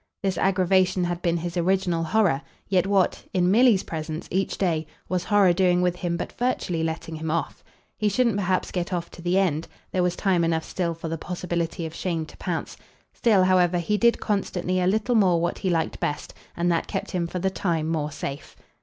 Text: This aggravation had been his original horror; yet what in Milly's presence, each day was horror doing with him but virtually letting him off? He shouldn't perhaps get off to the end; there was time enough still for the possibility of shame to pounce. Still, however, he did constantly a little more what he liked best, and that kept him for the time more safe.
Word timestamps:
This 0.23 0.39
aggravation 0.39 1.03
had 1.03 1.21
been 1.21 1.37
his 1.37 1.55
original 1.55 2.03
horror; 2.05 2.41
yet 2.67 2.87
what 2.87 3.23
in 3.35 3.51
Milly's 3.51 3.83
presence, 3.83 4.27
each 4.31 4.57
day 4.57 4.87
was 5.07 5.25
horror 5.25 5.53
doing 5.53 5.79
with 5.83 5.97
him 5.97 6.17
but 6.17 6.31
virtually 6.31 6.83
letting 6.83 7.17
him 7.17 7.29
off? 7.29 7.63
He 7.99 8.09
shouldn't 8.09 8.35
perhaps 8.37 8.71
get 8.71 8.91
off 8.91 9.11
to 9.11 9.21
the 9.21 9.37
end; 9.37 9.67
there 9.91 10.01
was 10.01 10.15
time 10.15 10.43
enough 10.43 10.63
still 10.63 10.95
for 10.95 11.07
the 11.07 11.19
possibility 11.19 11.85
of 11.85 11.93
shame 11.93 12.25
to 12.25 12.37
pounce. 12.37 12.77
Still, 13.13 13.43
however, 13.43 13.77
he 13.77 13.95
did 13.95 14.19
constantly 14.19 14.81
a 14.81 14.87
little 14.87 15.13
more 15.13 15.39
what 15.39 15.59
he 15.59 15.69
liked 15.69 15.99
best, 15.99 16.33
and 16.57 16.71
that 16.71 16.87
kept 16.87 17.11
him 17.11 17.27
for 17.27 17.37
the 17.37 17.51
time 17.51 17.87
more 17.87 18.09
safe. 18.11 18.55